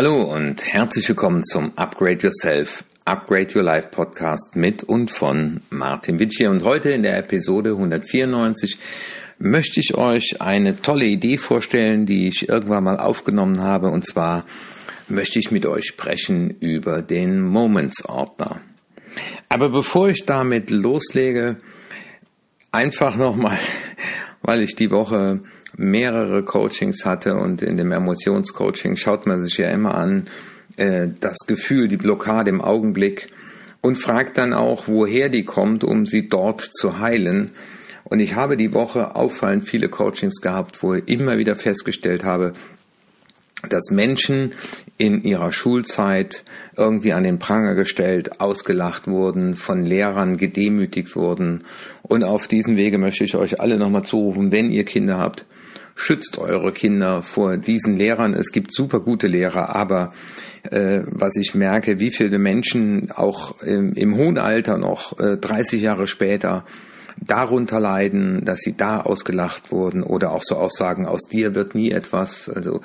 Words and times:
Hallo 0.00 0.22
und 0.22 0.64
herzlich 0.64 1.08
willkommen 1.08 1.42
zum 1.42 1.72
Upgrade 1.76 2.20
Yourself, 2.22 2.84
Upgrade 3.04 3.48
Your 3.56 3.64
Life 3.64 3.88
Podcast 3.88 4.54
mit 4.54 4.84
und 4.84 5.10
von 5.10 5.60
Martin 5.70 6.20
Witsch 6.20 6.40
Und 6.42 6.62
heute 6.62 6.90
in 6.90 7.02
der 7.02 7.18
Episode 7.18 7.70
194 7.70 8.78
möchte 9.40 9.80
ich 9.80 9.96
euch 9.96 10.40
eine 10.40 10.80
tolle 10.80 11.06
Idee 11.06 11.36
vorstellen, 11.36 12.06
die 12.06 12.28
ich 12.28 12.48
irgendwann 12.48 12.84
mal 12.84 12.96
aufgenommen 12.96 13.60
habe. 13.60 13.88
Und 13.88 14.06
zwar 14.06 14.46
möchte 15.08 15.40
ich 15.40 15.50
mit 15.50 15.66
euch 15.66 15.86
sprechen 15.86 16.50
über 16.60 17.02
den 17.02 17.40
Moments 17.40 18.04
Ordner. 18.04 18.60
Aber 19.48 19.68
bevor 19.68 20.10
ich 20.10 20.24
damit 20.24 20.70
loslege, 20.70 21.56
einfach 22.70 23.16
nochmal, 23.16 23.58
weil 24.42 24.62
ich 24.62 24.76
die 24.76 24.92
Woche 24.92 25.40
mehrere 25.78 26.42
Coachings 26.42 27.04
hatte 27.04 27.36
und 27.36 27.62
in 27.62 27.76
dem 27.76 27.92
Emotionscoaching 27.92 28.96
schaut 28.96 29.26
man 29.26 29.42
sich 29.42 29.56
ja 29.58 29.70
immer 29.70 29.94
an, 29.94 30.28
äh, 30.76 31.08
das 31.20 31.38
Gefühl, 31.46 31.88
die 31.88 31.96
Blockade 31.96 32.50
im 32.50 32.60
Augenblick 32.60 33.28
und 33.80 33.96
fragt 33.96 34.38
dann 34.38 34.52
auch, 34.52 34.88
woher 34.88 35.28
die 35.28 35.44
kommt, 35.44 35.84
um 35.84 36.04
sie 36.04 36.28
dort 36.28 36.60
zu 36.60 36.98
heilen. 36.98 37.52
Und 38.04 38.20
ich 38.20 38.34
habe 38.34 38.56
die 38.56 38.72
Woche 38.72 39.14
auffallend 39.14 39.68
viele 39.68 39.88
Coachings 39.88 40.40
gehabt, 40.40 40.82
wo 40.82 40.94
ich 40.94 41.08
immer 41.08 41.38
wieder 41.38 41.54
festgestellt 41.54 42.24
habe, 42.24 42.54
dass 43.68 43.90
Menschen 43.90 44.52
in 44.98 45.22
ihrer 45.22 45.52
Schulzeit 45.52 46.44
irgendwie 46.76 47.12
an 47.12 47.24
den 47.24 47.38
Pranger 47.38 47.74
gestellt, 47.74 48.40
ausgelacht 48.40 49.08
wurden, 49.08 49.56
von 49.56 49.84
Lehrern 49.84 50.36
gedemütigt 50.36 51.16
wurden. 51.16 51.64
Und 52.02 52.24
auf 52.24 52.48
diesem 52.48 52.76
Wege 52.76 52.98
möchte 52.98 53.24
ich 53.24 53.36
euch 53.36 53.60
alle 53.60 53.78
nochmal 53.78 54.04
zurufen, 54.04 54.52
wenn 54.52 54.70
ihr 54.70 54.84
Kinder 54.84 55.18
habt, 55.18 55.44
schützt 55.98 56.38
eure 56.38 56.72
Kinder 56.72 57.22
vor 57.22 57.56
diesen 57.56 57.96
Lehrern. 57.96 58.32
Es 58.32 58.52
gibt 58.52 58.72
super 58.72 59.00
gute 59.00 59.26
Lehrer, 59.26 59.74
aber 59.74 60.12
äh, 60.62 61.00
was 61.06 61.36
ich 61.36 61.56
merke, 61.56 61.98
wie 61.98 62.12
viele 62.12 62.38
Menschen 62.38 63.10
auch 63.10 63.60
im, 63.62 63.94
im 63.94 64.16
hohen 64.16 64.38
Alter 64.38 64.78
noch 64.78 65.18
äh, 65.18 65.36
30 65.36 65.82
Jahre 65.82 66.06
später 66.06 66.64
darunter 67.20 67.80
leiden, 67.80 68.44
dass 68.44 68.60
sie 68.60 68.76
da 68.76 69.00
ausgelacht 69.00 69.72
wurden 69.72 70.04
oder 70.04 70.30
auch 70.30 70.44
so 70.44 70.54
Aussagen, 70.54 71.04
aus 71.04 71.22
dir 71.22 71.56
wird 71.56 71.74
nie 71.74 71.90
etwas. 71.90 72.48
Also 72.48 72.80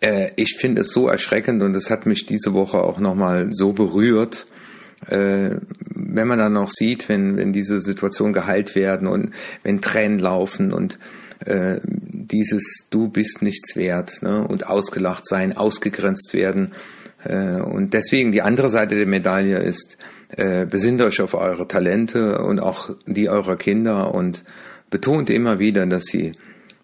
äh, 0.00 0.30
ich 0.36 0.56
finde 0.58 0.80
es 0.80 0.92
so 0.92 1.08
erschreckend 1.08 1.62
und 1.62 1.74
es 1.74 1.90
hat 1.90 2.06
mich 2.06 2.24
diese 2.24 2.54
Woche 2.54 2.78
auch 2.78 2.98
nochmal 2.98 3.48
so 3.50 3.74
berührt, 3.74 4.46
äh, 5.08 5.56
wenn 5.94 6.26
man 6.26 6.38
dann 6.38 6.54
noch 6.54 6.70
sieht, 6.70 7.10
wenn, 7.10 7.36
wenn 7.36 7.52
diese 7.52 7.82
Situationen 7.82 8.32
geheilt 8.32 8.74
werden 8.74 9.06
und 9.06 9.32
wenn 9.62 9.82
Tränen 9.82 10.18
laufen 10.18 10.72
und 10.72 10.98
äh, 11.44 11.80
dieses 12.30 12.86
Du 12.90 13.08
bist 13.08 13.42
nichts 13.42 13.76
wert 13.76 14.22
ne? 14.22 14.46
und 14.46 14.66
ausgelacht 14.66 15.26
sein, 15.26 15.56
ausgegrenzt 15.56 16.32
werden. 16.32 16.72
Äh, 17.24 17.60
und 17.60 17.94
deswegen 17.94 18.32
die 18.32 18.42
andere 18.42 18.68
Seite 18.68 18.96
der 18.96 19.06
Medaille 19.06 19.58
ist, 19.58 19.98
äh, 20.36 20.66
besinnt 20.66 21.00
euch 21.02 21.20
auf 21.20 21.34
eure 21.34 21.66
Talente 21.66 22.38
und 22.38 22.60
auch 22.60 22.90
die 23.06 23.28
eurer 23.28 23.56
Kinder 23.56 24.14
und 24.14 24.44
betont 24.90 25.30
immer 25.30 25.58
wieder, 25.58 25.86
dass 25.86 26.04
sie 26.04 26.32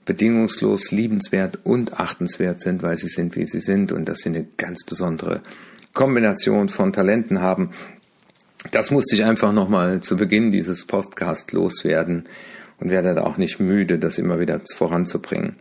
bedingungslos 0.05 0.93
liebenswert 0.93 1.59
und 1.65 1.99
achtenswert 1.99 2.61
sind, 2.61 2.83
weil 2.83 2.97
sie 2.97 3.09
sind, 3.09 3.37
wie 3.37 3.47
sie 3.47 3.61
sind 3.61 3.93
und 3.93 4.09
dass 4.09 4.21
sie 4.21 4.31
eine 4.31 4.47
ganz 4.57 4.85
besondere 4.85 5.43
Kombination 5.93 6.69
von 6.69 6.93
Talenten 6.93 7.41
haben. 7.41 7.71
Das 8.71 8.91
musste 8.91 9.17
ich 9.17 9.25
einfach 9.25 9.53
nochmal 9.53 10.01
zu 10.01 10.17
Beginn 10.17 10.53
dieses 10.53 10.87
Podcast 10.87 11.53
loswerden 11.53 12.29
und 12.81 12.91
werde 12.91 13.15
da 13.15 13.23
auch 13.23 13.37
nicht 13.37 13.61
müde, 13.61 13.99
das 13.99 14.19
immer 14.19 14.39
wieder 14.39 14.61
voranzubringen. 14.75 15.57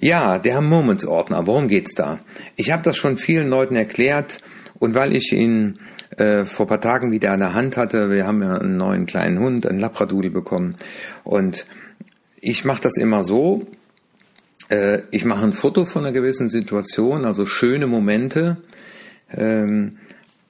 Ja, 0.00 0.38
der 0.38 0.60
Moments-Ordner, 0.60 1.46
worum 1.46 1.68
geht's 1.68 1.94
da? 1.94 2.18
Ich 2.56 2.72
habe 2.72 2.82
das 2.82 2.96
schon 2.96 3.16
vielen 3.16 3.48
Leuten 3.48 3.76
erklärt 3.76 4.40
und 4.78 4.94
weil 4.94 5.14
ich 5.14 5.32
ihn 5.32 5.78
äh, 6.16 6.44
vor 6.44 6.66
paar 6.66 6.80
Tagen 6.80 7.12
wieder 7.12 7.32
an 7.32 7.40
der 7.40 7.54
Hand 7.54 7.76
hatte, 7.76 8.10
wir 8.10 8.26
haben 8.26 8.42
ja 8.42 8.56
einen 8.56 8.76
neuen 8.76 9.06
kleinen 9.06 9.38
Hund, 9.38 9.66
einen 9.66 9.78
Labradudel 9.78 10.30
bekommen 10.30 10.76
und 11.22 11.66
ich 12.40 12.64
mache 12.64 12.82
das 12.82 12.96
immer 12.96 13.24
so, 13.24 13.66
äh, 14.68 15.02
ich 15.10 15.24
mache 15.24 15.44
ein 15.44 15.52
Foto 15.52 15.84
von 15.84 16.04
einer 16.04 16.12
gewissen 16.12 16.48
Situation, 16.48 17.24
also 17.24 17.46
schöne 17.46 17.86
Momente 17.86 18.58
ähm, 19.32 19.98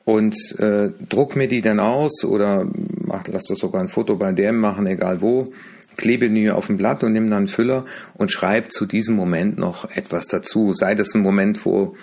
und 0.04 0.37
äh, 0.59 0.91
druck 1.09 1.37
mir 1.37 1.49
die 1.49 1.60
dann 1.60 1.81
aus 1.81 2.25
oder 2.25 2.66
mach, 3.14 3.26
lass 3.28 3.44
das 3.48 3.58
sogar 3.58 3.80
ein 3.80 3.88
Foto 3.88 4.16
bei 4.16 4.32
DM 4.32 4.56
machen, 4.56 4.86
egal 4.86 5.20
wo, 5.20 5.52
klebe 5.97 6.28
die 6.30 6.50
auf 6.50 6.69
ein 6.69 6.76
Blatt 6.76 7.04
und 7.04 7.12
nimm 7.12 7.30
dann 7.30 7.38
einen 7.38 7.48
Füller 7.48 7.84
und 8.14 8.30
schreib 8.30 8.72
zu 8.72 8.86
diesem 8.86 9.14
Moment 9.14 9.58
noch 9.58 9.91
etwas 9.94 10.26
dazu. 10.26 10.72
Sei 10.72 10.94
das 10.94 11.14
ein 11.14 11.22
Moment, 11.22 11.64
wo 11.64 11.94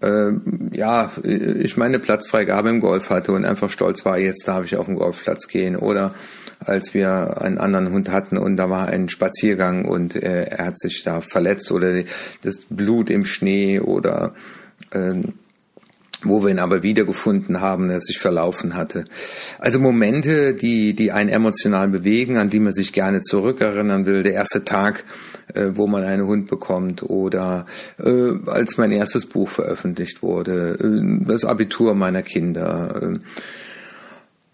äh, 0.00 0.32
ja, 0.72 1.10
ich 1.24 1.76
meine 1.76 1.98
Platzfreigabe 1.98 2.70
im 2.70 2.80
Golf 2.80 3.10
hatte 3.10 3.32
und 3.32 3.44
einfach 3.44 3.70
stolz 3.70 4.04
war, 4.04 4.18
jetzt 4.18 4.46
darf 4.46 4.64
ich 4.64 4.76
auf 4.76 4.86
den 4.86 4.94
Golfplatz 4.94 5.48
gehen. 5.48 5.76
Oder 5.76 6.12
als 6.60 6.94
wir 6.94 7.40
einen 7.40 7.58
anderen 7.58 7.90
Hund 7.90 8.10
hatten 8.10 8.36
und 8.38 8.56
da 8.56 8.70
war 8.70 8.88
ein 8.88 9.08
Spaziergang 9.08 9.84
und 9.84 10.14
äh, 10.14 10.44
er 10.44 10.66
hat 10.66 10.78
sich 10.78 11.02
da 11.04 11.20
verletzt 11.20 11.72
oder 11.72 12.04
das 12.42 12.58
Blut 12.68 13.10
im 13.10 13.24
Schnee 13.24 13.80
oder 13.80 14.34
äh, 14.92 15.14
wo 16.22 16.42
wir 16.42 16.50
ihn 16.50 16.58
aber 16.58 16.82
wiedergefunden 16.82 17.60
haben, 17.60 17.90
er 17.90 18.00
sich 18.00 18.18
verlaufen 18.18 18.76
hatte. 18.76 19.04
Also 19.58 19.78
Momente, 19.78 20.54
die, 20.54 20.94
die 20.94 21.12
einen 21.12 21.30
emotional 21.30 21.88
bewegen, 21.88 22.36
an 22.36 22.50
die 22.50 22.60
man 22.60 22.72
sich 22.72 22.92
gerne 22.92 23.20
zurückerinnern 23.20 24.06
will. 24.06 24.22
Der 24.22 24.34
erste 24.34 24.64
Tag, 24.64 25.04
äh, 25.54 25.70
wo 25.74 25.86
man 25.86 26.04
einen 26.04 26.26
Hund 26.26 26.48
bekommt 26.48 27.02
oder 27.02 27.66
äh, 27.98 28.32
als 28.46 28.76
mein 28.76 28.92
erstes 28.92 29.26
Buch 29.26 29.48
veröffentlicht 29.48 30.22
wurde, 30.22 30.78
äh, 30.80 31.24
das 31.26 31.44
Abitur 31.44 31.94
meiner 31.94 32.22
Kinder. 32.22 33.02
Äh, 33.02 33.18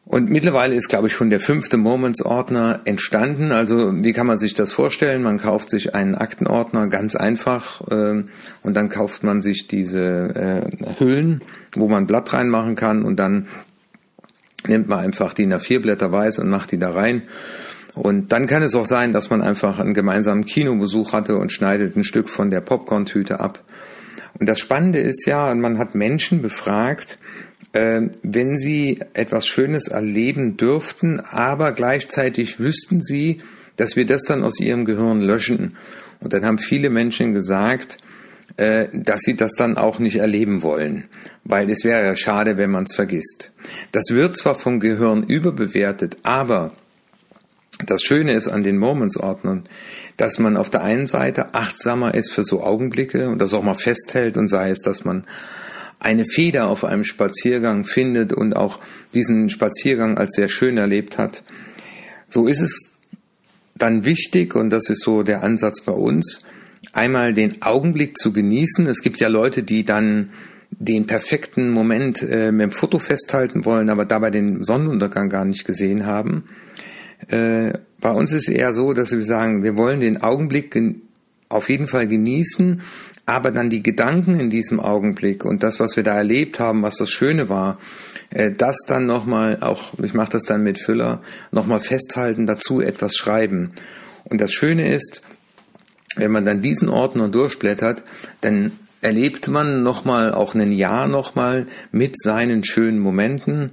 und 0.09 0.31
mittlerweile 0.31 0.77
ist, 0.77 0.89
glaube 0.89 1.09
ich, 1.09 1.15
schon 1.15 1.31
der 1.31 1.41
fünfte 1.41 1.77
Moments-Ordner 1.77 2.83
entstanden. 2.85 3.51
Also 3.51 3.93
wie 3.93 4.13
kann 4.13 4.29
man 4.29 4.39
sich 4.39 4.55
das 4.55 4.71
vorstellen? 4.71 5.25
Man 5.25 5.39
kauft 5.39 5.69
sich 5.69 5.97
einen 5.97 6.15
Aktenordner 6.15 6.87
ganz 6.87 7.17
einfach 7.17 7.81
äh, 7.91 8.23
und 8.63 8.75
dann 8.75 8.89
kauft 8.89 9.25
man 9.25 9.43
sich 9.43 9.67
diese 9.67 10.01
äh, 10.01 11.01
Hüllen, 11.01 11.43
wo 11.75 11.89
man 11.89 12.07
Blatt 12.07 12.33
reinmachen 12.33 12.77
kann 12.77 13.03
und 13.03 13.17
dann 13.17 13.49
nimmt 14.69 14.87
man 14.87 15.01
einfach 15.01 15.35
die 15.35 15.47
nach 15.47 15.61
vier 15.61 15.83
Blätter 15.83 16.13
weiß 16.13 16.39
und 16.39 16.51
macht 16.51 16.71
die 16.71 16.79
da 16.79 16.93
rein. 16.93 17.23
Und 17.95 18.31
dann 18.31 18.47
kann 18.47 18.63
es 18.63 18.77
auch 18.77 18.87
sein, 18.87 19.13
dass 19.13 19.31
man 19.31 19.43
einfach 19.43 19.81
einen 19.81 19.95
gemeinsamen 19.95 20.45
Kinobesuch 20.45 21.15
hatte 21.15 21.37
und 21.37 21.51
schneidet 21.51 21.97
ein 21.97 22.05
Stück 22.05 22.29
von 22.29 22.53
der 22.53 22.61
Popcorn-Tüte 22.61 23.41
ab. 23.41 23.65
Und 24.39 24.49
das 24.49 24.61
Spannende 24.61 25.01
ist 25.01 25.27
ja, 25.27 25.53
man 25.55 25.79
hat 25.79 25.97
Menschen 25.97 26.43
befragt, 26.43 27.19
wenn 28.23 28.59
sie 28.59 29.01
etwas 29.13 29.47
Schönes 29.47 29.89
erleben 29.89 30.57
dürften, 30.57 31.21
aber 31.21 31.73
gleichzeitig 31.73 32.59
wüssten 32.59 33.03
sie, 33.03 33.39
dass 33.77 33.97
wir 33.97 34.07
das 34.07 34.23
dann 34.23 34.45
aus 34.45 34.61
ihrem 34.61 34.85
Gehirn 34.85 35.21
löschen. 35.21 35.77
Und 36.21 36.33
dann 36.33 36.45
haben 36.45 36.59
viele 36.59 36.91
Menschen 36.91 37.35
gesagt, 37.35 37.99
äh, 38.57 38.89
dass 38.93 39.23
sie 39.23 39.37
das 39.37 39.53
dann 39.53 39.77
auch 39.77 39.99
nicht 39.99 40.17
erleben 40.17 40.63
wollen, 40.63 41.05
weil 41.45 41.69
es 41.69 41.85
wäre 41.85 42.05
ja 42.05 42.17
schade, 42.17 42.57
wenn 42.57 42.71
man 42.71 42.85
es 42.85 42.95
vergisst. 42.95 43.53
Das 43.93 44.05
wird 44.11 44.37
zwar 44.37 44.55
vom 44.55 44.81
Gehirn 44.81 45.23
überbewertet, 45.25 46.17
aber 46.23 46.73
das 47.85 48.03
Schöne 48.03 48.33
ist 48.33 48.49
an 48.49 48.63
den 48.63 48.79
Moments-Ordnern, 48.79 49.65
dass 50.17 50.39
man 50.39 50.57
auf 50.57 50.71
der 50.71 50.83
einen 50.83 51.07
Seite 51.07 51.55
achtsamer 51.55 52.15
ist 52.15 52.33
für 52.33 52.43
so 52.43 52.63
Augenblicke 52.63 53.29
und 53.29 53.39
das 53.39 53.53
auch 53.53 53.63
mal 53.63 53.75
festhält 53.75 54.39
und 54.39 54.49
sei 54.49 54.71
es, 54.71 54.81
dass 54.81 55.05
man 55.05 55.27
eine 55.99 56.25
Feder 56.25 56.69
auf 56.69 56.85
einem 56.85 57.05
Spaziergang 57.05 57.85
findet 57.85 58.33
und 58.33 58.55
auch 58.55 58.81
diesen 59.15 59.51
Spaziergang 59.51 60.19
als 60.19 60.35
sehr 60.35 60.49
schön 60.49 60.77
erlebt 60.77 61.19
hat. 61.19 61.43
So 62.29 62.47
ist 62.47 62.61
es 62.61 62.93
dann 63.75 64.05
wichtig, 64.05 64.55
und 64.55 64.71
das 64.71 64.89
ist 64.89 65.03
so 65.03 65.23
der 65.23 65.43
Ansatz 65.43 65.81
bei 65.83 65.93
uns, 65.93 66.47
einmal 66.93 67.35
den 67.35 67.63
Augenblick 67.63 68.17
zu 68.17 68.33
genießen. 68.33 68.87
Es 68.87 69.03
gibt 69.03 69.21
ja 69.21 69.29
Leute, 69.29 69.63
die 69.63 69.85
dann 69.85 70.31
den 70.71 71.07
perfekten 71.07 71.71
Moment 71.71 72.23
äh, 72.23 72.53
mit 72.53 72.63
dem 72.63 72.73
Foto 72.73 72.99
festhalten 72.99 73.65
wollen, 73.65 73.89
aber 73.91 74.05
dabei 74.05 74.31
den 74.31 74.63
Sonnenuntergang 74.63 75.29
gar 75.29 75.45
nicht 75.45 75.65
gesehen 75.65 76.07
haben. 76.07 76.45
Äh, 77.29 77.73
bei 78.01 78.11
uns 78.11 78.33
ist 78.33 78.49
es 78.49 78.55
eher 78.55 78.75
so, 78.75 78.93
dass 78.93 79.11
wir 79.13 79.23
sagen, 79.23 79.63
wir 79.63 79.77
wollen 79.77 80.01
den 80.01 80.23
Augenblick 80.23 80.71
auf 81.49 81.69
jeden 81.69 81.87
Fall 81.87 82.07
genießen, 82.07 82.83
aber 83.25 83.51
dann 83.51 83.71
die 83.71 83.83
Gedanken 83.83 84.39
in 84.39 84.51
diesem 84.51 84.81
Augenblick 84.81 85.45
und 85.45 85.63
das, 85.63 85.81
was 85.81 85.97
wir 85.97 86.03
da 86.03 86.17
erlebt 86.17 86.61
haben, 86.61 86.83
was 86.83 86.97
das 86.97 87.11
Schöne 87.11 87.49
war, 87.49 87.79
äh, 88.31 88.53
das 88.53 88.77
dann 88.87 89.07
nochmal, 89.07 89.59
auch 89.61 89.99
ich 90.03 90.15
mache 90.15 90.31
das 90.31 90.45
dann 90.45 90.63
mit 90.63 90.81
Füller, 90.81 91.23
nochmal 91.51 91.81
festhalten, 91.81 92.47
dazu 92.47 92.81
etwas 92.81 93.17
schreiben. 93.17 93.73
Und 94.25 94.41
das 94.41 94.53
Schöne 94.53 94.95
ist, 94.95 95.23
wenn 96.17 96.31
man 96.31 96.45
dann 96.45 96.63
diesen 96.63 96.89
Ordner 96.89 97.29
durchblättert, 97.29 98.03
dann 98.41 98.73
erlebt 99.03 99.49
man 99.49 99.83
nochmal, 99.83 100.33
auch 100.33 100.55
ein 100.55 100.73
Jahr 100.73 101.07
nochmal 101.07 101.67
mit 101.93 102.19
seinen 102.21 102.65
schönen 102.65 102.99
Momenten 102.99 103.73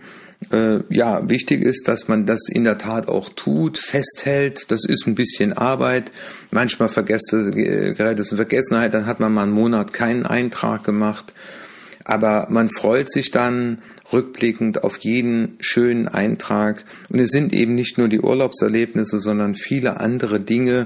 äh, 0.52 0.80
ja, 0.90 1.30
wichtig 1.30 1.62
ist, 1.62 1.88
dass 1.88 2.08
man 2.08 2.26
das 2.26 2.50
in 2.50 2.64
der 2.64 2.78
Tat 2.78 3.08
auch 3.08 3.30
tut, 3.30 3.78
festhält. 3.78 4.72
Das 4.72 4.86
ist 4.86 5.08
ein 5.08 5.16
bisschen 5.16 5.54
Arbeit. 5.54 6.12
Manchmal 6.52 6.90
vergesst 6.90 7.34
es, 7.34 7.54
gerät 7.54 8.20
es 8.20 8.32
in 8.32 8.38
Vergessenheit, 8.38 8.94
dann 8.94 9.06
hat 9.06 9.20
man 9.20 9.34
mal 9.34 9.44
einen 9.44 9.52
Monat 9.52 9.94
keinen 9.94 10.26
Eintrag 10.26 10.84
gemacht. 10.84 11.34
Aber 12.06 12.48
man 12.50 12.70
freut 12.70 13.10
sich 13.10 13.32
dann 13.32 13.82
rückblickend 14.12 14.84
auf 14.84 14.98
jeden 15.00 15.58
schönen 15.60 16.08
Eintrag. 16.08 16.84
Und 17.10 17.20
es 17.20 17.30
sind 17.30 17.54
eben 17.54 17.76
nicht 17.76 17.98
nur 17.98 18.10
die 18.10 18.20
Urlaubserlebnisse, 18.20 19.20
sondern 19.20 19.56
viele 19.56 20.00
andere 20.00 20.40
Dinge, 20.40 20.86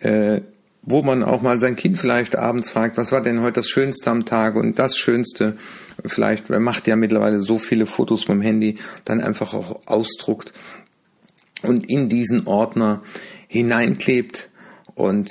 äh, 0.00 0.40
wo 0.86 1.02
man 1.02 1.24
auch 1.24 1.42
mal 1.42 1.58
sein 1.60 1.76
Kind 1.76 1.98
vielleicht 1.98 2.36
abends 2.36 2.70
fragt, 2.70 2.96
was 2.96 3.12
war 3.12 3.20
denn 3.20 3.40
heute 3.40 3.54
das 3.54 3.68
Schönste 3.68 4.10
am 4.10 4.24
Tag 4.24 4.54
und 4.54 4.78
das 4.78 4.96
Schönste. 4.96 5.56
Vielleicht, 6.04 6.48
man 6.48 6.62
macht 6.62 6.86
ja 6.86 6.94
mittlerweile 6.94 7.40
so 7.40 7.58
viele 7.58 7.86
Fotos 7.86 8.28
mit 8.28 8.36
dem 8.36 8.42
Handy, 8.42 8.76
dann 9.04 9.20
einfach 9.20 9.52
auch 9.52 9.80
ausdruckt 9.86 10.52
und 11.62 11.90
in 11.90 12.08
diesen 12.08 12.46
Ordner 12.46 13.02
hineinklebt. 13.48 14.50
Und 14.94 15.30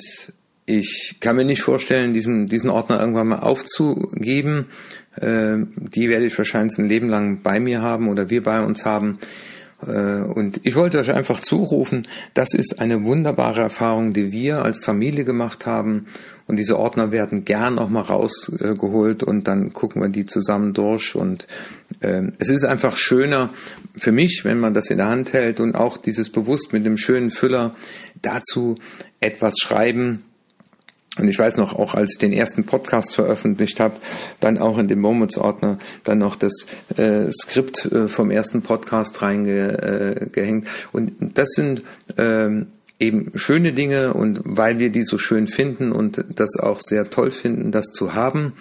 ich 0.66 1.18
kann 1.22 1.38
mir 1.38 1.46
nicht 1.46 1.62
vorstellen, 1.62 2.14
diesen, 2.14 2.48
diesen 2.48 2.70
Ordner 2.70 3.00
irgendwann 3.00 3.28
mal 3.28 3.40
aufzugeben. 3.40 4.68
Äh, 5.16 5.58
die 5.76 6.10
werde 6.10 6.26
ich 6.26 6.38
wahrscheinlich 6.38 6.78
ein 6.78 6.90
Leben 6.90 7.08
lang 7.08 7.42
bei 7.44 7.60
mir 7.62 7.82
haben 7.82 8.10
oder 8.10 8.30
wir 8.30 8.44
bei 8.44 8.62
uns 8.62 8.84
haben. 8.84 9.20
Äh, 9.86 10.22
und 10.22 10.62
ich 10.64 10.76
wollte 10.76 11.00
euch 11.00 11.12
einfach 11.12 11.40
zurufen, 11.40 12.08
das 12.34 12.54
ist 12.54 12.80
eine 12.80 13.04
wunderbare 13.04 13.62
Erfahrung, 13.62 14.14
die 14.14 14.32
wir 14.32 14.64
als 14.64 14.80
Familie 14.80 15.26
gemacht 15.26 15.66
haben. 15.66 16.08
Und 16.48 16.58
diese 16.58 16.78
Ordner 16.78 17.12
werden 17.12 17.44
gern 17.44 17.80
auch 17.80 17.90
mal 17.90 18.02
rausgeholt 18.02 19.24
und 19.24 19.48
dann 19.48 19.74
gucken 19.74 20.02
wir 20.02 20.10
die 20.10 20.28
zusammen 20.28 20.74
durch. 20.74 21.16
Und 21.16 21.48
äh, 22.02 22.24
es 22.38 22.50
ist 22.50 22.66
einfach 22.66 22.98
schöner 22.98 23.52
für 23.98 24.12
mich, 24.12 24.42
wenn 24.44 24.60
man 24.60 24.74
das 24.74 24.92
in 24.92 24.98
der 24.98 25.08
Hand 25.08 25.34
hält 25.34 25.60
und 25.60 25.76
auch 25.76 25.98
dieses 25.98 26.30
bewusst 26.30 26.72
mit 26.72 26.86
dem 26.86 26.98
schönen 26.98 27.32
Füller 27.32 27.76
dazu 28.22 28.76
etwas 29.20 29.56
schreiben, 29.60 30.24
und 31.18 31.30
ich 31.30 31.40
weiß 31.40 31.58
noch, 31.58 31.74
auch 31.74 31.96
als 31.96 32.14
ich 32.14 32.20
den 32.20 32.34
ersten 32.34 32.66
Podcast 32.66 33.16
veröffentlicht 33.16 33.80
habe, 33.80 33.96
dann 34.40 34.58
auch 34.58 34.78
in 34.78 34.88
dem 34.88 35.00
Moments-Ordner 35.00 35.78
dann 36.04 36.18
noch 36.18 36.36
das 36.36 36.66
äh, 36.98 37.32
Skript 37.32 37.86
äh, 37.86 38.10
vom 38.10 38.32
ersten 38.32 38.62
Podcast 38.62 39.22
reingehängt. 39.22 40.68
Äh, 40.68 40.70
und 40.92 41.14
das 41.20 41.50
sind 41.52 41.84
ähm, 42.18 42.68
eben 43.00 43.32
schöne 43.36 43.74
Dinge 43.74 44.14
und 44.14 44.42
weil 44.44 44.80
wir 44.80 44.90
die 44.90 45.04
so 45.04 45.18
schön 45.18 45.48
finden 45.48 45.92
und 45.92 46.24
das 46.36 46.58
auch 46.60 46.80
sehr 46.80 47.10
toll 47.10 47.32
finden, 47.32 47.72
das 47.72 47.88
zu 47.88 48.14
haben, 48.14 48.54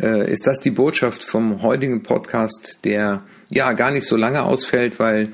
äh, 0.00 0.30
ist 0.30 0.46
das 0.46 0.60
die 0.60 0.70
Botschaft 0.70 1.24
vom 1.24 1.62
heutigen 1.62 2.02
Podcast, 2.02 2.80
der 2.84 3.22
ja 3.50 3.72
gar 3.72 3.90
nicht 3.90 4.06
so 4.06 4.16
lange 4.16 4.44
ausfällt, 4.44 4.98
weil 4.98 5.30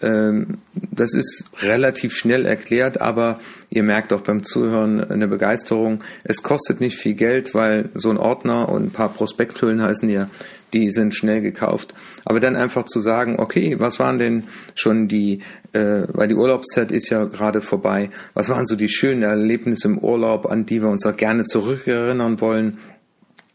das 0.00 1.14
ist 1.14 1.44
relativ 1.62 2.14
schnell 2.14 2.46
erklärt, 2.46 3.00
aber 3.00 3.40
ihr 3.70 3.82
merkt 3.82 4.12
auch 4.12 4.20
beim 4.20 4.44
Zuhören 4.44 5.02
eine 5.02 5.26
Begeisterung. 5.26 6.04
Es 6.22 6.42
kostet 6.42 6.80
nicht 6.80 6.96
viel 6.96 7.14
Geld, 7.14 7.54
weil 7.54 7.90
so 7.94 8.10
ein 8.10 8.16
Ordner 8.16 8.68
und 8.68 8.84
ein 8.84 8.90
paar 8.90 9.12
Prospekthüllen 9.12 9.82
heißen 9.82 10.08
ja, 10.08 10.28
die 10.72 10.90
sind 10.90 11.14
schnell 11.14 11.40
gekauft. 11.40 11.94
Aber 12.24 12.40
dann 12.40 12.56
einfach 12.56 12.84
zu 12.84 13.00
sagen, 13.00 13.36
okay, 13.38 13.76
was 13.78 13.98
waren 13.98 14.18
denn 14.18 14.44
schon 14.74 15.08
die, 15.08 15.42
äh, 15.72 16.02
weil 16.08 16.28
die 16.28 16.34
Urlaubszeit 16.34 16.92
ist 16.92 17.08
ja 17.08 17.24
gerade 17.24 17.62
vorbei, 17.62 18.10
was 18.34 18.48
waren 18.48 18.66
so 18.66 18.76
die 18.76 18.88
schönen 18.88 19.22
Erlebnisse 19.22 19.88
im 19.88 19.98
Urlaub, 19.98 20.46
an 20.46 20.66
die 20.66 20.80
wir 20.80 20.88
uns 20.88 21.06
auch 21.06 21.16
gerne 21.16 21.44
zurückerinnern 21.44 22.40
wollen? 22.40 22.78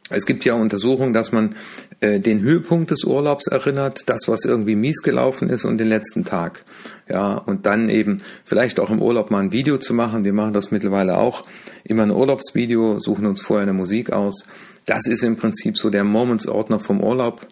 Es 0.10 0.26
gibt 0.26 0.44
ja 0.44 0.54
Untersuchungen, 0.54 1.14
dass 1.14 1.32
man 1.32 1.56
äh, 2.02 2.20
den 2.20 2.42
Höhepunkt 2.42 2.92
des 2.92 3.06
Urlaubs 3.06 3.48
erinnert, 3.48 4.04
das, 4.08 4.28
was 4.28 4.44
irgendwie 4.44 4.76
mies 4.76 5.02
gelaufen 5.02 5.50
ist 5.50 5.64
und 5.64 5.78
den 5.78 5.88
letzten 5.88 6.26
Tag. 6.26 6.64
Ja, 7.08 7.36
und 7.36 7.66
dann 7.66 7.90
eben 7.90 8.18
vielleicht 8.44 8.80
auch 8.80 8.92
im 8.92 9.02
Urlaub 9.02 9.32
mal 9.32 9.40
ein 9.40 9.52
Video 9.54 9.78
zu 9.78 9.94
machen. 9.94 10.26
Wir 10.26 10.34
machen 10.34 10.54
das 10.54 10.72
mittlerweile 10.72 11.18
auch. 11.18 11.46
Immer 11.86 12.04
ein 12.04 12.12
Urlaubsvideo, 12.12 13.00
suchen 13.00 13.26
uns 13.26 13.42
vorher 13.42 13.64
eine 13.64 13.74
Musik 13.74 14.12
aus. 14.12 14.46
Das 14.86 15.08
ist 15.08 15.24
im 15.24 15.38
Prinzip 15.38 15.78
so 15.78 15.90
der 15.90 16.04
Moments-Ordner 16.04 16.80
vom 16.80 17.02
Urlaub. 17.02 17.48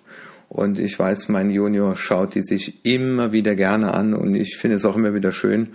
Und 0.49 0.77
ich 0.79 0.99
weiß, 0.99 1.29
mein 1.29 1.49
Junior 1.49 1.95
schaut 1.95 2.35
die 2.35 2.43
sich 2.43 2.83
immer 2.85 3.31
wieder 3.31 3.55
gerne 3.55 3.93
an 3.93 4.13
und 4.13 4.35
ich 4.35 4.57
finde 4.57 4.75
es 4.75 4.83
auch 4.83 4.97
immer 4.97 5.13
wieder 5.13 5.31
schön. 5.31 5.69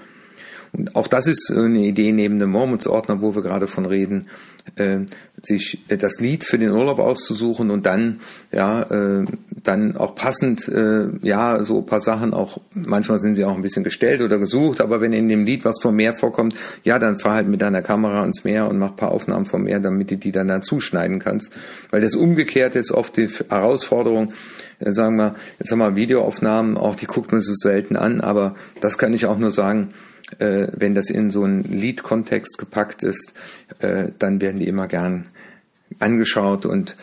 Auch 0.95 1.09
das 1.09 1.27
ist 1.27 1.51
eine 1.51 1.81
Idee 1.81 2.13
neben 2.13 2.39
dem 2.39 2.51
Moments-Ordner, 2.51 3.21
wo 3.21 3.35
wir 3.35 3.43
gerade 3.43 3.67
von 3.67 3.87
reden, 3.87 4.29
äh, 4.77 5.01
sich 5.43 5.85
das 5.89 6.21
Lied 6.21 6.45
für 6.45 6.59
den 6.59 6.71
Urlaub 6.71 6.99
auszusuchen 6.99 7.71
und 7.71 7.87
dann 7.87 8.21
ja 8.53 8.83
äh, 8.83 9.25
dann 9.67 9.97
auch 9.97 10.15
passend 10.15 10.69
äh, 10.69 11.09
ja 11.23 11.63
so 11.65 11.79
ein 11.79 11.87
paar 11.87 12.01
Sachen 12.01 12.35
auch 12.35 12.59
manchmal 12.73 13.19
sind 13.19 13.35
sie 13.35 13.45
auch 13.45 13.55
ein 13.55 13.63
bisschen 13.63 13.85
gestellt 13.85 14.21
oder 14.21 14.39
gesucht 14.39 14.81
aber 14.81 15.01
wenn 15.01 15.13
in 15.13 15.29
dem 15.29 15.45
Lied 15.45 15.65
was 15.65 15.77
vom 15.81 15.97
Meer 15.97 16.15
vorkommt 16.15 16.55
ja 16.85 16.99
dann 16.99 17.19
fahr 17.19 17.35
halt 17.35 17.49
mit 17.49 17.63
deiner 17.63 17.83
Kamera 17.83 18.21
ans 18.21 18.45
Meer 18.45 18.69
und 18.69 18.79
mach 18.79 18.97
paar 18.97 19.13
Aufnahmen 19.13 19.47
vom 19.47 19.65
Meer 19.65 19.81
damit 19.81 20.11
du 20.11 20.17
die 20.17 20.33
dann 20.33 20.49
dazu 20.49 20.81
schneiden 20.81 21.19
kannst 21.19 21.53
weil 21.91 22.01
das 22.01 22.15
umgekehrt 22.15 22.77
ist 22.77 22.93
oft 22.93 23.17
die 23.17 23.29
Herausforderung 23.49 24.33
äh, 24.79 24.93
sagen 24.93 25.17
wir 25.17 25.35
jetzt 25.59 25.73
haben 25.73 25.79
wir 25.79 25.97
Videoaufnahmen 25.97 26.77
auch 26.77 26.97
die 26.97 27.07
guckt 27.07 27.33
man 27.33 27.41
so 27.41 27.55
selten 27.55 27.97
an 27.97 28.21
aber 28.21 28.55
das 28.81 28.99
kann 28.99 29.13
ich 29.13 29.27
auch 29.27 29.39
nur 29.39 29.51
sagen 29.51 29.93
äh, 30.39 30.69
wenn 30.73 30.95
das 30.95 31.11
in 31.11 31.31
so 31.31 31.45
einen 31.45 31.63
Liedkontext 31.63 32.59
gepackt 32.59 33.03
ist, 33.03 33.33
äh, 33.79 34.09
dann 34.19 34.41
werden 34.41 34.59
die 34.59 34.67
immer 34.67 34.89
gern 34.89 35.27
angeschaut. 35.99 36.67
Und 36.67 36.97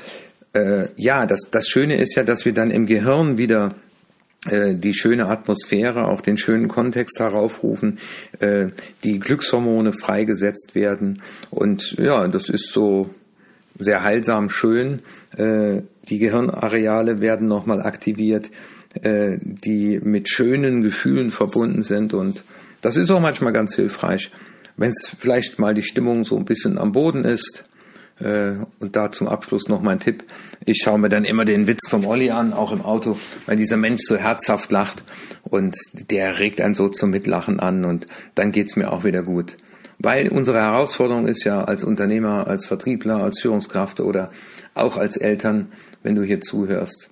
äh, 0.54 0.88
ja, 0.96 1.26
das, 1.26 1.50
das 1.52 1.68
Schöne 1.68 1.98
ist 1.98 2.16
ja, 2.16 2.24
dass 2.24 2.46
wir 2.46 2.54
dann 2.54 2.72
im 2.72 2.86
Gehirn 2.86 3.38
wieder 3.38 3.76
äh, 4.50 4.76
die 4.76 4.94
schöne 4.94 5.28
Atmosphäre, 5.28 6.08
auch 6.08 6.22
den 6.22 6.38
schönen 6.38 6.68
Kontext 6.68 7.20
heraufrufen, 7.20 8.00
äh, 8.40 8.68
die 9.04 9.20
Glückshormone 9.20 9.94
freigesetzt 9.94 10.76
werden. 10.76 11.22
Und 11.50 11.96
ja, 11.98 12.28
das 12.28 12.50
ist 12.50 12.72
so 12.72 13.10
sehr 13.80 14.04
heilsam 14.04 14.50
schön. 14.50 15.00
Äh, 15.38 15.82
die 16.10 16.20
Gehirnareale 16.20 17.22
werden 17.22 17.48
nochmal 17.48 17.82
aktiviert, 17.82 18.52
die 18.96 20.00
mit 20.04 20.30
schönen 20.30 20.84
Gefühlen 20.84 21.32
verbunden 21.32 21.82
sind 21.82 22.14
und 22.14 22.44
das 22.84 22.98
ist 22.98 23.10
auch 23.10 23.22
manchmal 23.22 23.54
ganz 23.54 23.74
hilfreich, 23.76 24.30
wenn 24.76 24.92
es 24.92 25.10
vielleicht 25.18 25.58
mal 25.58 25.74
die 25.74 25.82
Stimmung 25.82 26.26
so 26.26 26.38
ein 26.38 26.44
bisschen 26.44 26.78
am 26.78 26.92
Boden 26.92 27.24
ist. 27.24 27.64
Äh, 28.24 28.54
und 28.80 28.96
da 28.96 29.12
zum 29.12 29.28
Abschluss 29.28 29.68
noch 29.68 29.82
mein 29.82 30.00
Tipp. 30.00 30.24
Ich 30.66 30.82
schaue 30.84 30.98
mir 30.98 31.10
dann 31.10 31.26
immer 31.26 31.46
den 31.46 31.68
Witz 31.68 31.90
vom 31.90 32.06
Olli 32.06 32.32
an, 32.32 32.54
auch 32.54 32.72
im 32.72 32.82
Auto, 32.82 33.18
weil 33.46 33.58
dieser 33.58 33.78
Mensch 33.78 34.02
so 34.04 34.16
herzhaft 34.16 34.72
lacht 34.72 35.04
und 35.44 35.76
der 36.10 36.40
regt 36.40 36.62
einen 36.62 36.74
so 36.74 36.88
zum 36.88 37.10
Mitlachen 37.10 37.60
an 37.60 37.84
und 37.86 38.06
dann 38.36 38.52
geht's 38.52 38.76
mir 38.76 38.92
auch 38.92 39.04
wieder 39.04 39.24
gut. 39.24 39.58
Weil 40.00 40.30
unsere 40.30 40.60
Herausforderung 40.60 41.28
ist 41.28 41.44
ja 41.44 41.64
als 41.64 41.84
Unternehmer, 41.84 42.48
als 42.48 42.66
Vertriebler, 42.66 43.22
als 43.22 43.42
Führungskraft 43.42 44.00
oder 44.00 44.32
auch 44.74 44.98
als 44.98 45.18
Eltern, 45.18 45.72
wenn 46.02 46.16
du 46.16 46.24
hier 46.24 46.42
zuhörst, 46.42 47.10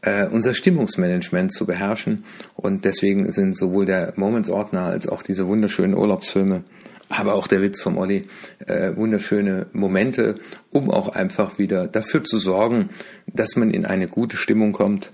äh, 0.00 0.26
unser 0.26 0.54
Stimmungsmanagement 0.54 1.52
zu 1.52 1.66
beherrschen. 1.66 2.24
Und 2.54 2.84
deswegen 2.84 3.30
sind 3.32 3.56
sowohl 3.56 3.86
der 3.86 4.12
Moments-Ordner 4.16 4.82
als 4.82 5.08
auch 5.08 5.22
diese 5.22 5.46
wunderschönen 5.46 5.94
Urlaubsfilme, 5.94 6.64
aber 7.12 7.34
auch 7.34 7.46
der 7.46 7.62
Witz 7.62 7.80
vom 7.80 7.98
Olli, 7.98 8.26
äh, 8.66 8.96
wunderschöne 8.96 9.66
Momente, 9.72 10.36
um 10.70 10.90
auch 10.90 11.08
einfach 11.10 11.58
wieder 11.58 11.86
dafür 11.86 12.24
zu 12.24 12.38
sorgen, 12.38 12.90
dass 13.26 13.56
man 13.56 13.70
in 13.70 13.86
eine 13.86 14.08
gute 14.08 14.36
Stimmung 14.36 14.72
kommt. 14.72 15.10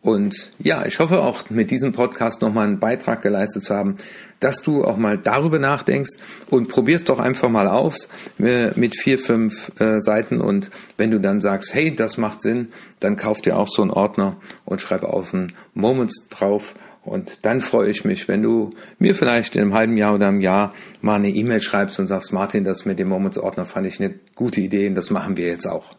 Und 0.00 0.52
ja, 0.58 0.84
ich 0.84 0.98
hoffe 0.98 1.22
auch 1.22 1.48
mit 1.48 1.70
diesem 1.70 1.92
Podcast 1.92 2.42
nochmal 2.42 2.66
einen 2.66 2.80
Beitrag 2.80 3.22
geleistet 3.22 3.62
zu 3.62 3.72
haben, 3.72 3.98
dass 4.40 4.60
du 4.60 4.84
auch 4.84 4.96
mal 4.96 5.16
darüber 5.16 5.60
nachdenkst. 5.60 6.18
Und 6.50 6.66
probierst 6.66 7.08
doch 7.08 7.20
einfach 7.20 7.48
mal 7.48 7.68
aus 7.68 8.08
äh, 8.40 8.72
mit 8.74 9.00
vier, 9.00 9.20
fünf 9.20 9.70
äh, 9.78 10.00
Seiten. 10.00 10.40
Und 10.40 10.70
wenn 10.96 11.12
du 11.12 11.20
dann 11.20 11.40
sagst, 11.40 11.72
hey, 11.72 11.94
das 11.94 12.18
macht 12.18 12.42
Sinn, 12.42 12.70
dann 12.98 13.16
kauf 13.16 13.40
dir 13.42 13.56
auch 13.56 13.68
so 13.68 13.82
einen 13.82 13.92
Ordner 13.92 14.38
und 14.64 14.80
schreib 14.80 15.04
außen 15.04 15.52
Moments 15.74 16.26
drauf 16.30 16.74
und 17.04 17.44
dann 17.44 17.60
freue 17.60 17.90
ich 17.90 18.04
mich, 18.04 18.28
wenn 18.28 18.42
du 18.42 18.70
mir 18.98 19.16
vielleicht 19.16 19.56
in 19.56 19.62
einem 19.62 19.74
halben 19.74 19.96
Jahr 19.96 20.14
oder 20.14 20.28
einem 20.28 20.40
Jahr 20.40 20.72
mal 21.00 21.16
eine 21.16 21.30
E-Mail 21.30 21.60
schreibst 21.60 21.98
und 21.98 22.06
sagst, 22.06 22.32
Martin, 22.32 22.64
das 22.64 22.84
mit 22.84 22.98
dem 22.98 23.08
Moments-Ordner 23.08 23.64
fand 23.64 23.86
ich 23.86 24.00
eine 24.00 24.14
gute 24.36 24.60
Idee 24.60 24.86
und 24.86 24.94
das 24.94 25.10
machen 25.10 25.36
wir 25.36 25.48
jetzt 25.48 25.66
auch. 25.66 25.96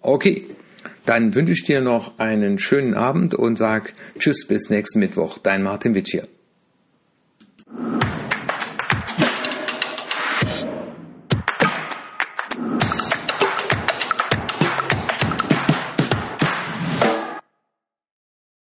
Okay, 0.00 0.46
dann 1.04 1.34
wünsche 1.34 1.52
ich 1.52 1.64
dir 1.64 1.80
noch 1.80 2.18
einen 2.18 2.58
schönen 2.58 2.94
Abend 2.94 3.34
und 3.34 3.56
sag 3.56 3.92
Tschüss 4.18 4.46
bis 4.46 4.70
nächsten 4.70 5.00
Mittwoch. 5.00 5.38
Dein 5.38 5.62
Martin 5.62 5.94
Witsch 5.94 6.12
hier. 6.12 6.28